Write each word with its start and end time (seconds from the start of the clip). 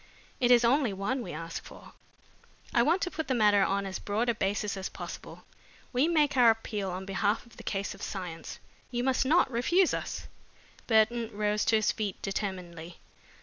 It 0.39 0.49
is 0.49 0.65
only 0.65 0.93
one 0.93 1.21
we 1.21 1.31
ask 1.31 1.63
for. 1.63 1.93
I 2.73 2.81
want 2.81 3.03
to 3.03 3.11
put 3.11 3.27
the 3.27 3.35
matter 3.35 3.61
on 3.63 3.85
as 3.85 3.99
broad 3.99 4.29
a 4.29 4.33
basis 4.33 4.75
as 4.75 4.89
possible. 4.89 5.43
We 5.93 6.07
make 6.07 6.35
our 6.35 6.49
appeal 6.49 6.89
on 6.89 7.05
behalf 7.05 7.45
of 7.45 7.57
the 7.57 7.63
cause 7.63 7.93
of 7.93 8.01
science. 8.01 8.57
You 8.89 9.03
must 9.03 9.27
not 9.27 9.51
refuse 9.51 9.93
us." 9.93 10.25
Burton 10.87 11.29
rose 11.31 11.63
to 11.65 11.75
his 11.75 11.91
feet 11.91 12.19
determinedly. 12.23 12.97